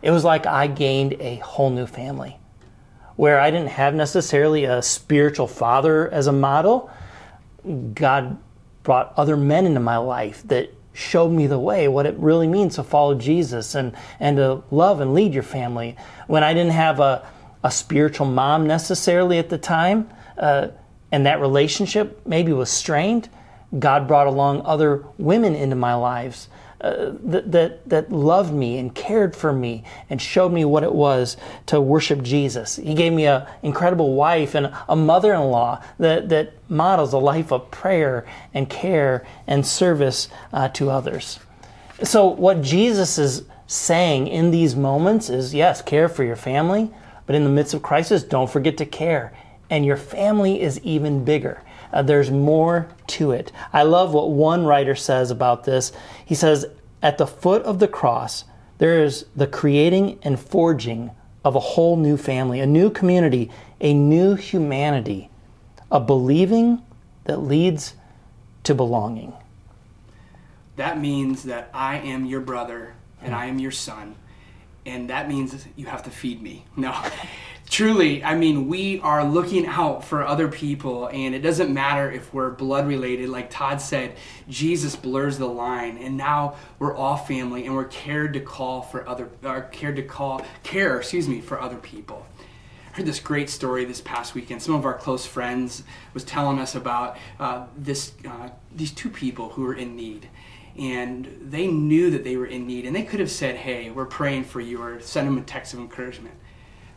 it 0.00 0.10
was 0.10 0.24
like 0.24 0.46
I 0.46 0.66
gained 0.66 1.14
a 1.20 1.36
whole 1.36 1.70
new 1.70 1.86
family 1.86 2.38
where 3.16 3.38
I 3.38 3.50
didn't 3.50 3.68
have 3.68 3.94
necessarily 3.94 4.64
a 4.64 4.82
spiritual 4.82 5.46
father 5.46 6.10
as 6.10 6.26
a 6.26 6.32
model. 6.32 6.90
God 7.94 8.38
brought 8.82 9.12
other 9.16 9.36
men 9.36 9.66
into 9.66 9.80
my 9.80 9.96
life 9.96 10.42
that 10.48 10.74
showed 10.92 11.30
me 11.30 11.46
the 11.46 11.58
way, 11.58 11.88
what 11.88 12.06
it 12.06 12.16
really 12.18 12.46
means 12.46 12.74
to 12.76 12.82
follow 12.82 13.14
Jesus 13.14 13.74
and, 13.74 13.94
and 14.20 14.36
to 14.36 14.62
love 14.70 15.00
and 15.00 15.14
lead 15.14 15.32
your 15.32 15.42
family. 15.42 15.96
When 16.26 16.42
I 16.42 16.52
didn't 16.52 16.72
have 16.72 17.00
a, 17.00 17.26
a 17.62 17.70
spiritual 17.70 18.26
mom 18.26 18.66
necessarily 18.66 19.38
at 19.38 19.48
the 19.48 19.58
time, 19.58 20.10
uh, 20.36 20.68
and 21.10 21.26
that 21.26 21.40
relationship 21.40 22.26
maybe 22.26 22.52
was 22.52 22.70
strained, 22.70 23.28
God 23.78 24.06
brought 24.06 24.26
along 24.26 24.62
other 24.64 25.04
women 25.18 25.54
into 25.54 25.76
my 25.76 25.94
lives 25.94 26.48
uh, 26.82 27.12
that, 27.22 27.52
that, 27.52 27.88
that 27.88 28.10
loved 28.10 28.52
me 28.52 28.76
and 28.76 28.92
cared 28.94 29.36
for 29.36 29.52
me 29.52 29.84
and 30.10 30.20
showed 30.20 30.52
me 30.52 30.64
what 30.64 30.82
it 30.82 30.92
was 30.92 31.36
to 31.66 31.80
worship 31.80 32.22
Jesus. 32.22 32.76
He 32.76 32.94
gave 32.94 33.12
me 33.12 33.26
an 33.26 33.46
incredible 33.62 34.14
wife 34.14 34.56
and 34.56 34.72
a 34.88 34.96
mother 34.96 35.32
in 35.32 35.42
law 35.42 35.80
that, 35.98 36.28
that 36.30 36.54
models 36.68 37.12
a 37.12 37.18
life 37.18 37.52
of 37.52 37.70
prayer 37.70 38.26
and 38.52 38.68
care 38.68 39.24
and 39.46 39.64
service 39.64 40.28
uh, 40.52 40.68
to 40.70 40.90
others. 40.90 41.38
So, 42.02 42.26
what 42.26 42.62
Jesus 42.62 43.16
is 43.16 43.44
saying 43.68 44.26
in 44.26 44.50
these 44.50 44.74
moments 44.74 45.30
is 45.30 45.54
yes, 45.54 45.82
care 45.82 46.08
for 46.08 46.24
your 46.24 46.36
family, 46.36 46.90
but 47.26 47.36
in 47.36 47.44
the 47.44 47.50
midst 47.50 47.74
of 47.74 47.82
crisis, 47.82 48.24
don't 48.24 48.50
forget 48.50 48.76
to 48.78 48.86
care. 48.86 49.32
And 49.72 49.86
your 49.86 49.96
family 49.96 50.60
is 50.60 50.78
even 50.80 51.24
bigger. 51.24 51.62
Uh, 51.94 52.02
there's 52.02 52.30
more 52.30 52.88
to 53.06 53.30
it. 53.30 53.50
I 53.72 53.84
love 53.84 54.12
what 54.12 54.30
one 54.30 54.66
writer 54.66 54.94
says 54.94 55.30
about 55.30 55.64
this. 55.64 55.92
He 56.26 56.34
says, 56.34 56.66
At 57.02 57.16
the 57.16 57.26
foot 57.26 57.62
of 57.62 57.78
the 57.78 57.88
cross, 57.88 58.44
there 58.76 59.02
is 59.02 59.24
the 59.34 59.46
creating 59.46 60.18
and 60.22 60.38
forging 60.38 61.10
of 61.42 61.56
a 61.56 61.60
whole 61.60 61.96
new 61.96 62.18
family, 62.18 62.60
a 62.60 62.66
new 62.66 62.90
community, 62.90 63.50
a 63.80 63.94
new 63.94 64.34
humanity, 64.34 65.30
a 65.90 65.98
believing 65.98 66.82
that 67.24 67.38
leads 67.38 67.94
to 68.64 68.74
belonging. 68.74 69.32
That 70.76 71.00
means 71.00 71.44
that 71.44 71.70
I 71.72 71.96
am 71.96 72.26
your 72.26 72.42
brother 72.42 72.92
and 73.22 73.34
I 73.34 73.46
am 73.46 73.58
your 73.58 73.70
son. 73.70 74.16
And 74.84 75.08
that 75.08 75.30
means 75.30 75.66
you 75.76 75.86
have 75.86 76.02
to 76.02 76.10
feed 76.10 76.42
me. 76.42 76.66
No 76.76 76.92
truly, 77.72 78.22
I 78.22 78.34
mean, 78.34 78.68
we 78.68 79.00
are 79.00 79.24
looking 79.24 79.66
out 79.66 80.04
for 80.04 80.22
other 80.22 80.46
people, 80.46 81.06
and 81.06 81.34
it 81.34 81.38
doesn't 81.38 81.72
matter 81.72 82.12
if 82.12 82.32
we're 82.34 82.50
blood 82.50 82.86
related. 82.86 83.30
Like 83.30 83.48
Todd 83.48 83.80
said, 83.80 84.16
Jesus 84.46 84.94
blurs 84.94 85.38
the 85.38 85.46
line, 85.46 85.96
and 85.96 86.18
now 86.18 86.56
we're 86.78 86.94
all 86.94 87.16
family, 87.16 87.64
and 87.64 87.74
we're 87.74 87.86
cared 87.86 88.34
to 88.34 88.40
call 88.40 88.82
for 88.82 89.08
other, 89.08 89.30
or 89.42 89.62
cared 89.62 89.96
to 89.96 90.02
call, 90.02 90.44
care, 90.62 90.98
excuse 90.98 91.26
me, 91.26 91.40
for 91.40 91.60
other 91.60 91.78
people. 91.78 92.26
I 92.92 92.96
heard 92.98 93.06
this 93.06 93.20
great 93.20 93.48
story 93.48 93.86
this 93.86 94.02
past 94.02 94.34
weekend. 94.34 94.60
Some 94.60 94.74
of 94.74 94.84
our 94.84 94.98
close 94.98 95.24
friends 95.24 95.82
was 96.12 96.24
telling 96.24 96.58
us 96.58 96.74
about 96.74 97.16
uh, 97.40 97.64
this, 97.74 98.12
uh, 98.28 98.50
these 98.76 98.92
two 98.92 99.08
people 99.08 99.48
who 99.48 99.62
were 99.62 99.74
in 99.74 99.96
need 99.96 100.28
and 100.76 101.28
they 101.42 101.66
knew 101.66 102.10
that 102.10 102.24
they 102.24 102.36
were 102.36 102.46
in 102.46 102.66
need 102.66 102.86
and 102.86 102.96
they 102.96 103.02
could 103.02 103.20
have 103.20 103.30
said 103.30 103.54
hey 103.54 103.90
we're 103.90 104.06
praying 104.06 104.42
for 104.42 104.58
you 104.58 104.80
or 104.80 104.98
send 105.00 105.26
them 105.26 105.36
a 105.36 105.42
text 105.42 105.74
of 105.74 105.80
encouragement 105.80 106.34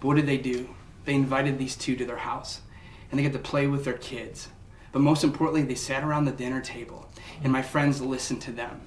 but 0.06 0.10
what 0.10 0.18
did 0.18 0.28
they 0.28 0.38
do? 0.38 0.70
They 1.06 1.16
invited 1.16 1.58
these 1.58 1.76
two 1.76 1.96
to 1.96 2.06
their 2.06 2.18
house 2.18 2.62
and 3.10 3.18
they 3.18 3.24
got 3.24 3.34
to 3.34 3.40
play 3.40 3.66
with 3.66 3.86
their 3.86 3.98
kids. 3.98 4.50
But 4.92 5.02
most 5.02 5.24
importantly, 5.24 5.64
they 5.64 5.74
sat 5.74 6.04
around 6.04 6.26
the 6.26 6.32
dinner 6.32 6.62
table 6.62 7.10
and 7.44 7.52
my 7.52 7.64
friends 7.64 8.02
listened 8.02 8.44
to 8.44 8.52
them. 8.52 8.82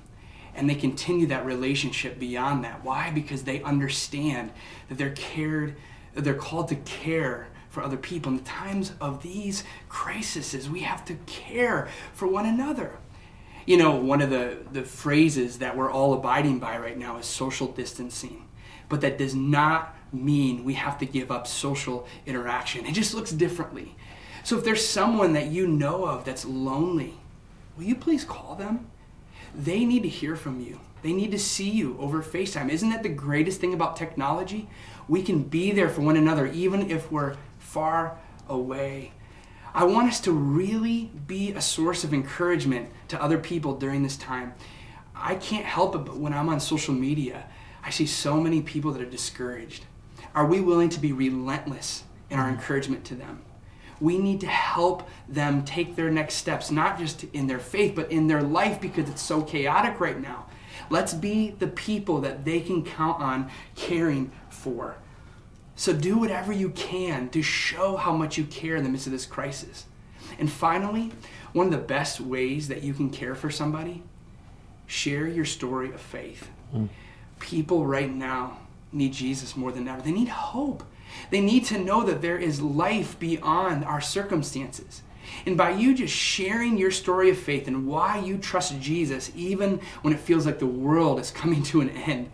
And 0.55 0.71
they 0.71 0.77
continue 0.77 1.27
that 1.27 1.45
relationship 1.45 2.21
beyond 2.21 2.63
that. 2.63 2.85
Why? 2.85 3.11
Because 3.11 3.43
they 3.43 3.61
understand 3.65 4.53
that 4.89 4.97
they're 4.97 5.11
cared, 5.11 5.75
that 6.15 6.23
they're 6.23 6.35
called 6.35 6.69
to 6.69 6.77
care 6.77 7.49
for 7.69 7.83
other 7.83 7.97
people. 7.97 8.31
In 8.31 8.39
the 8.39 8.45
times 8.45 8.93
of 9.01 9.21
these 9.21 9.65
crises, 9.89 10.71
we 10.71 10.83
have 10.83 11.05
to 11.07 11.15
care 11.27 11.89
for 12.13 12.29
one 12.29 12.47
another. 12.47 12.93
You 13.67 13.77
know, 13.77 13.97
one 13.97 14.23
of 14.23 14.31
the, 14.31 14.59
the 14.71 14.85
phrases 14.85 15.59
that 15.59 15.77
we're 15.77 15.91
all 15.91 16.15
abiding 16.15 16.61
by 16.61 16.79
right 16.79 16.97
now 16.97 17.17
is 17.17 17.27
social 17.27 17.67
distancing. 17.67 18.47
But 18.89 19.01
that 19.01 19.19
does 19.19 19.35
not 19.35 19.97
mean 20.13 20.65
we 20.65 20.75
have 20.75 20.99
to 20.99 21.07
give 21.07 21.31
up 21.31 21.47
social 21.47 22.07
interaction. 22.27 22.87
It 22.87 22.93
just 22.93 23.15
looks 23.15 23.31
differently. 23.31 23.95
So 24.45 24.57
if 24.57 24.65
there's 24.65 24.87
someone 24.87 25.33
that 25.35 25.47
you 25.49 25.67
know 25.67 26.05
of 26.05 26.25
that's 26.25 26.45
lonely, 26.45 27.15
will 27.77 27.85
you 27.85 27.95
please 27.95 28.25
call 28.25 28.55
them? 28.55 28.87
They 29.55 29.85
need 29.85 30.03
to 30.03 30.09
hear 30.09 30.37
from 30.37 30.61
you. 30.61 30.81
They 31.03 31.13
need 31.13 31.31
to 31.31 31.39
see 31.39 31.71
you 31.71 31.97
over 31.99 32.23
FaceTime. 32.23 32.71
Isn't 32.71 32.91
that 32.91 33.03
the 33.03 33.09
greatest 33.09 33.61
thing 33.61 33.75
about 33.75 33.97
technology? 33.97 34.69
We 35.07 35.23
can 35.23 35.43
be 35.43 35.71
there 35.73 35.89
for 35.89 36.01
one 36.01 36.17
another 36.17 36.47
even 36.47 36.91
if 36.91 37.11
we're 37.11 37.37
far 37.59 38.19
away. 38.49 39.13
I 39.75 39.85
want 39.85 40.09
us 40.09 40.21
to 40.23 40.33
really 40.33 41.11
be 41.27 41.53
a 41.53 41.61
source 41.61 42.03
of 42.03 42.13
encouragement 42.13 42.91
to 43.09 43.23
other 43.23 43.39
people 43.39 43.77
during 43.77 44.03
this 44.03 44.17
time. 44.17 44.55
I 45.15 45.35
can't 45.35 45.65
help 45.65 45.95
it, 45.95 45.99
but 45.99 46.17
when 46.17 46.33
I'm 46.33 46.49
on 46.49 46.61
social 46.61 46.95
media, 46.95 47.45
I 47.85 47.91
see 47.91 48.07
so 48.07 48.41
many 48.41 48.63
people 48.63 48.93
that 48.93 49.03
are 49.03 49.11
discouraged. 49.11 49.85
Are 50.35 50.47
we 50.47 50.61
willing 50.61 50.89
to 50.91 51.01
be 51.01 51.13
relentless 51.13 52.05
in 52.31 52.39
our 52.39 52.49
encouragement 52.49 53.05
to 53.07 53.15
them? 53.15 53.43
We 54.01 54.19
need 54.19 54.41
to 54.43 54.47
help 54.47 55.09
them 55.29 55.65
take 55.65 55.97
their 55.97 56.11
next 56.11 56.35
steps, 56.35 56.71
not 56.71 56.99
just 56.99 57.25
in 57.33 57.47
their 57.47 57.59
faith, 57.59 57.95
but 57.97 58.13
in 58.13 58.29
their 58.29 58.43
life 58.43 58.81
because 58.81 59.09
it's 59.09 59.23
so 59.23 59.43
chaotic 59.43 59.99
right 59.99 60.21
now. 60.21 60.47
Let's 60.91 61.13
be 61.13 61.51
the 61.51 61.67
people 61.67 62.21
that 62.21 62.45
they 62.45 62.61
can 62.61 62.85
count 62.85 63.21
on 63.21 63.51
caring 63.75 64.31
for. 64.49 64.97
So 65.75 65.93
do 65.93 66.19
whatever 66.19 66.53
you 66.53 66.71
can 66.71 67.29
to 67.31 67.43
show 67.43 67.97
how 67.97 68.13
much 68.13 68.39
you 68.39 68.45
care 68.45 68.77
in 68.77 68.85
the 68.85 68.91
midst 68.91 69.07
of 69.07 69.13
this 69.13 69.27
crisis. 69.27 69.87
And 70.39 70.51
finally, 70.51 71.13
one 71.53 71.67
of 71.67 71.73
the 71.73 71.79
best 71.79 72.21
ways 72.21 72.69
that 72.69 72.83
you 72.83 72.93
can 72.93 73.11
care 73.11 73.35
for 73.35 73.51
somebody, 73.51 74.03
share 74.87 75.27
your 75.27 75.45
story 75.45 75.93
of 75.93 76.01
faith. 76.01 76.49
Mm. 76.75 76.89
People 77.39 77.87
right 77.87 78.13
now 78.13 78.59
need 78.93 79.13
Jesus 79.13 79.57
more 79.57 79.73
than 79.73 79.89
ever. 79.89 80.03
They 80.03 80.13
need 80.13 80.29
hope. 80.29 80.83
They 81.31 81.41
need 81.41 81.65
to 81.67 81.79
know 81.79 82.05
that 82.05 82.23
there 82.23 82.39
is 82.39 82.61
life 82.61 83.19
beyond 83.19 83.85
our 83.85 84.01
circumstances. 84.01 85.03
And 85.45 85.57
by 85.57 85.71
you 85.71 85.95
just 85.95 86.15
sharing 86.15 86.79
your 86.79 86.91
story 86.91 87.31
of 87.31 87.39
faith 87.39 87.69
and 87.69 87.87
why 87.87 88.19
you 88.19 88.39
trust 88.39 88.81
Jesus, 88.81 89.31
even 89.35 89.81
when 90.03 90.15
it 90.15 90.21
feels 90.21 90.47
like 90.47 90.59
the 90.59 90.67
world 90.67 91.21
is 91.21 91.31
coming 91.31 91.63
to 91.65 91.81
an 91.81 91.91
end, 91.91 92.31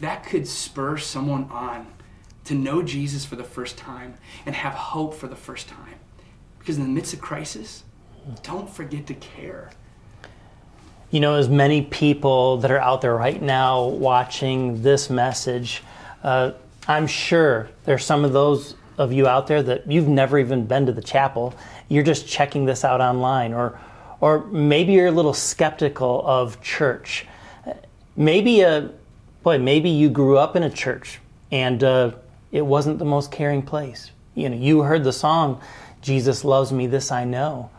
that 0.00 0.24
could 0.24 0.46
spur 0.46 0.96
someone 0.98 1.44
on 1.50 1.86
to 2.44 2.54
know 2.54 2.82
Jesus 2.82 3.24
for 3.24 3.36
the 3.36 3.44
first 3.44 3.76
time 3.76 4.14
and 4.46 4.54
have 4.54 4.74
hope 4.74 5.14
for 5.14 5.26
the 5.26 5.36
first 5.36 5.68
time. 5.68 5.94
Because 6.58 6.76
in 6.76 6.82
the 6.82 6.88
midst 6.88 7.14
of 7.14 7.20
crisis, 7.20 7.84
don't 8.42 8.68
forget 8.68 9.06
to 9.06 9.14
care. 9.14 9.70
You 11.10 11.20
know, 11.20 11.36
as 11.36 11.48
many 11.48 11.80
people 11.80 12.58
that 12.58 12.70
are 12.70 12.78
out 12.78 13.00
there 13.00 13.16
right 13.16 13.40
now 13.40 13.86
watching 13.86 14.82
this 14.82 15.08
message, 15.08 15.82
uh, 16.22 16.52
I'm 16.86 17.06
sure 17.06 17.70
there's 17.84 18.04
some 18.04 18.26
of 18.26 18.34
those 18.34 18.74
of 18.98 19.10
you 19.10 19.26
out 19.26 19.46
there 19.46 19.62
that 19.62 19.90
you've 19.90 20.08
never 20.08 20.38
even 20.38 20.66
been 20.66 20.84
to 20.84 20.92
the 20.92 21.00
chapel. 21.00 21.54
You're 21.88 22.02
just 22.02 22.28
checking 22.28 22.66
this 22.66 22.84
out 22.84 23.00
online, 23.00 23.54
or, 23.54 23.80
or 24.20 24.44
maybe 24.48 24.92
you're 24.92 25.06
a 25.06 25.12
little 25.12 25.32
skeptical 25.32 26.22
of 26.26 26.60
church. 26.60 27.26
Maybe 28.14 28.60
a 28.60 28.90
boy, 29.42 29.58
maybe 29.58 29.88
you 29.88 30.10
grew 30.10 30.36
up 30.36 30.56
in 30.56 30.62
a 30.62 30.70
church 30.70 31.20
and 31.50 31.82
uh, 31.82 32.12
it 32.52 32.66
wasn't 32.66 32.98
the 32.98 33.06
most 33.06 33.32
caring 33.32 33.62
place. 33.62 34.10
You 34.34 34.50
know, 34.50 34.56
you 34.56 34.82
heard 34.82 35.04
the 35.04 35.12
song, 35.14 35.62
"Jesus 36.02 36.44
loves 36.44 36.70
me, 36.70 36.86
this 36.86 37.10
I 37.10 37.24
know," 37.24 37.70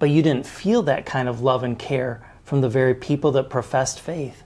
but 0.00 0.10
you 0.10 0.22
didn't 0.22 0.46
feel 0.46 0.82
that 0.82 1.06
kind 1.06 1.28
of 1.28 1.40
love 1.40 1.62
and 1.62 1.78
care 1.78 2.20
from 2.44 2.60
the 2.60 2.68
very 2.68 2.94
people 2.94 3.32
that 3.32 3.50
professed 3.50 4.00
faith. 4.00 4.42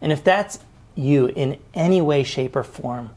And 0.00 0.10
if 0.10 0.24
that's 0.24 0.58
you 0.94 1.26
in 1.26 1.58
any 1.74 2.00
way, 2.00 2.22
shape, 2.22 2.56
or 2.56 2.62
form, 2.62 3.10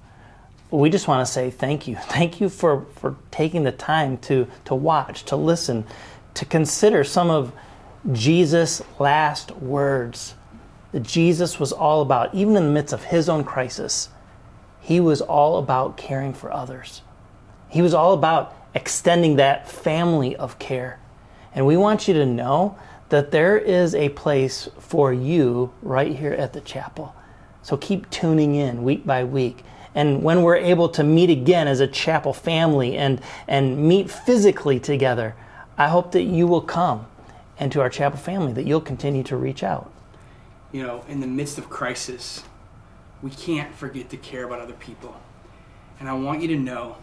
we 0.69 0.89
just 0.89 1.07
want 1.07 1.25
to 1.25 1.31
say 1.31 1.50
thank 1.50 1.88
you. 1.88 1.95
Thank 2.01 2.41
you 2.41 2.50
for, 2.50 2.86
for 2.95 3.15
taking 3.31 3.63
the 3.63 3.72
time 3.72 4.17
to, 4.19 4.48
to 4.65 4.75
watch, 4.75 5.24
to 5.25 5.36
listen, 5.36 5.86
to 6.33 6.45
consider 6.45 7.03
some 7.03 7.29
of 7.29 7.53
Jesus' 8.12 8.81
last 9.00 9.51
words 9.51 10.33
that 10.91 11.03
Jesus 11.03 11.60
was 11.60 11.72
all 11.72 12.01
about, 12.01 12.33
even 12.33 12.55
in 12.55 12.65
the 12.65 12.72
midst 12.72 12.93
of 12.93 13.03
his 13.05 13.29
own 13.29 13.43
crisis, 13.43 14.10
he 14.81 15.00
was 15.00 15.22
all 15.22 15.57
about 15.57 15.95
caring 15.95 16.33
for 16.33 16.51
others. 16.51 17.01
He 17.69 17.81
was 17.81 17.93
all 17.93 18.13
about 18.13 18.55
extending 18.75 19.38
that 19.38 19.69
family 19.69 20.36
of 20.36 20.60
care. 20.60 21.00
And 21.55 21.65
we 21.65 21.77
want 21.77 22.07
you 22.07 22.13
to 22.15 22.25
know 22.25 22.77
that 23.10 23.31
there 23.31 23.57
is 23.57 23.93
a 23.95 24.10
place 24.10 24.69
for 24.79 25.13
you 25.13 25.74
right 25.81 26.15
here 26.15 26.33
at 26.33 26.53
the 26.53 26.62
chapel. 26.62 27.15
So 27.62 27.77
keep 27.77 28.10
tuning 28.10 28.55
in 28.55 28.83
week 28.83 29.05
by 29.05 29.24
week. 29.24 29.63
And 29.95 30.24
when 30.24 30.41
we're 30.41 30.57
able 30.57 30.89
to 30.89 31.03
meet 31.03 31.29
again 31.29 31.67
as 31.67 31.79
a 31.79 31.88
chapel 31.88 32.33
family 32.33 32.98
and, 32.98 33.22
and 33.48 33.77
meet 33.88 34.10
physically 34.10 34.79
together, 34.79 35.36
I 35.77 35.88
hope 35.88 36.12
that 36.13 36.24
you 36.24 36.48
will 36.48 36.62
come 36.62 37.05
and 37.60 37.72
to 37.72 37.81
our 37.81 37.89
chapel 37.89 38.17
family, 38.17 38.53
that 38.53 38.65
you'll 38.65 38.81
continue 38.81 39.24
to 39.24 39.38
reach 39.38 39.63
out. 39.63 39.91
You 40.72 40.83
know, 40.83 41.05
in 41.07 41.19
the 41.19 41.27
midst 41.27 41.57
of 41.57 41.69
crisis, 41.69 42.43
we 43.22 43.29
can't 43.29 43.74
forget 43.75 44.10
to 44.10 44.17
care 44.17 44.43
about 44.43 44.60
other 44.60 44.74
people. 44.74 45.15
And 46.00 46.10
I 46.10 46.13
want 46.13 46.41
you 46.41 46.48
to 46.50 46.57
know 46.57 46.98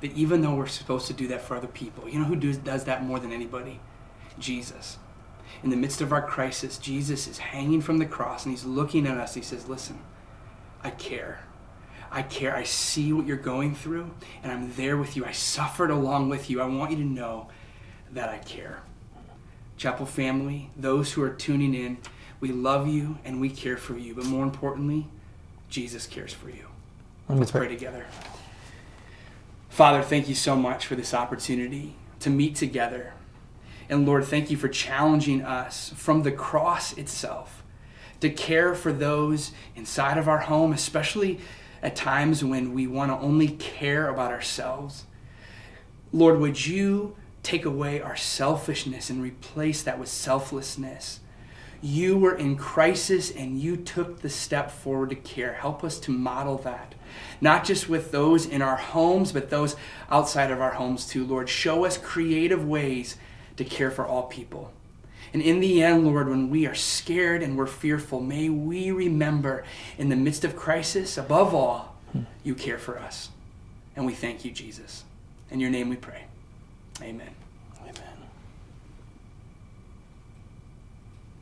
that 0.00 0.12
even 0.12 0.42
though 0.42 0.54
we're 0.54 0.66
supposed 0.66 1.06
to 1.06 1.12
do 1.12 1.28
that 1.28 1.40
for 1.40 1.56
other 1.56 1.68
people, 1.68 2.08
you 2.08 2.18
know 2.18 2.24
who 2.24 2.36
does, 2.36 2.58
does 2.58 2.84
that 2.84 3.04
more 3.04 3.20
than 3.20 3.32
anybody? 3.32 3.80
Jesus. 4.38 4.98
In 5.62 5.70
the 5.70 5.76
midst 5.76 6.00
of 6.00 6.12
our 6.12 6.26
crisis, 6.26 6.78
Jesus 6.78 7.26
is 7.26 7.38
hanging 7.38 7.80
from 7.80 7.98
the 7.98 8.06
cross 8.06 8.44
and 8.44 8.52
he's 8.52 8.64
looking 8.64 9.06
at 9.06 9.16
us. 9.16 9.34
He 9.34 9.42
says, 9.42 9.68
Listen, 9.68 9.98
I 10.82 10.90
care. 10.90 11.40
I 12.10 12.22
care. 12.22 12.54
I 12.54 12.62
see 12.62 13.12
what 13.12 13.26
you're 13.26 13.36
going 13.36 13.74
through, 13.74 14.10
and 14.42 14.52
I'm 14.52 14.72
there 14.74 14.96
with 14.96 15.16
you. 15.16 15.24
I 15.24 15.32
suffered 15.32 15.90
along 15.90 16.28
with 16.28 16.48
you. 16.48 16.60
I 16.60 16.66
want 16.66 16.92
you 16.92 16.98
to 16.98 17.04
know 17.04 17.48
that 18.12 18.28
I 18.28 18.38
care. 18.38 18.82
Chapel 19.76 20.06
family, 20.06 20.70
those 20.76 21.12
who 21.12 21.22
are 21.22 21.30
tuning 21.30 21.74
in, 21.74 21.98
we 22.38 22.52
love 22.52 22.86
you 22.86 23.18
and 23.24 23.40
we 23.40 23.50
care 23.50 23.76
for 23.76 23.98
you. 23.98 24.14
But 24.14 24.26
more 24.26 24.44
importantly, 24.44 25.08
Jesus 25.68 26.06
cares 26.06 26.32
for 26.32 26.50
you. 26.50 26.68
Let's 27.28 27.50
pray 27.50 27.68
together. 27.68 28.06
Father, 29.68 30.02
thank 30.02 30.28
you 30.28 30.36
so 30.36 30.54
much 30.54 30.86
for 30.86 30.94
this 30.94 31.12
opportunity 31.12 31.96
to 32.20 32.30
meet 32.30 32.54
together. 32.54 33.14
And 33.88 34.06
Lord, 34.06 34.24
thank 34.24 34.50
you 34.50 34.56
for 34.56 34.68
challenging 34.68 35.42
us 35.42 35.92
from 35.96 36.22
the 36.22 36.32
cross 36.32 36.96
itself 36.96 37.62
to 38.20 38.30
care 38.30 38.74
for 38.74 38.92
those 38.92 39.52
inside 39.76 40.16
of 40.16 40.28
our 40.28 40.38
home, 40.38 40.72
especially 40.72 41.40
at 41.82 41.94
times 41.94 42.42
when 42.42 42.72
we 42.72 42.86
want 42.86 43.10
to 43.10 43.18
only 43.18 43.48
care 43.48 44.08
about 44.08 44.32
ourselves. 44.32 45.04
Lord, 46.12 46.40
would 46.40 46.66
you 46.66 47.16
take 47.42 47.66
away 47.66 48.00
our 48.00 48.16
selfishness 48.16 49.10
and 49.10 49.22
replace 49.22 49.82
that 49.82 49.98
with 49.98 50.08
selflessness? 50.08 51.20
You 51.82 52.16
were 52.16 52.34
in 52.34 52.56
crisis 52.56 53.30
and 53.30 53.60
you 53.60 53.76
took 53.76 54.22
the 54.22 54.30
step 54.30 54.70
forward 54.70 55.10
to 55.10 55.16
care. 55.16 55.52
Help 55.52 55.84
us 55.84 55.98
to 56.00 56.10
model 56.10 56.56
that, 56.58 56.94
not 57.42 57.64
just 57.64 57.90
with 57.90 58.10
those 58.10 58.46
in 58.46 58.62
our 58.62 58.76
homes, 58.76 59.32
but 59.32 59.50
those 59.50 59.76
outside 60.08 60.50
of 60.50 60.62
our 60.62 60.72
homes 60.72 61.06
too. 61.06 61.26
Lord, 61.26 61.50
show 61.50 61.84
us 61.84 61.98
creative 61.98 62.66
ways 62.66 63.18
to 63.56 63.64
care 63.64 63.90
for 63.90 64.06
all 64.06 64.24
people. 64.24 64.72
And 65.32 65.42
in 65.42 65.60
the 65.60 65.82
end, 65.82 66.06
Lord, 66.06 66.28
when 66.28 66.48
we 66.48 66.66
are 66.66 66.74
scared 66.74 67.42
and 67.42 67.58
we're 67.58 67.66
fearful, 67.66 68.20
may 68.20 68.48
we 68.48 68.90
remember 68.90 69.64
in 69.98 70.08
the 70.08 70.16
midst 70.16 70.44
of 70.44 70.54
crisis, 70.54 71.18
above 71.18 71.54
all, 71.54 71.96
you 72.44 72.54
care 72.54 72.78
for 72.78 72.98
us. 72.98 73.30
And 73.96 74.06
we 74.06 74.12
thank 74.12 74.44
you, 74.44 74.52
Jesus. 74.52 75.04
In 75.50 75.60
your 75.60 75.70
name 75.70 75.88
we 75.88 75.96
pray. 75.96 76.24
Amen. 77.02 77.43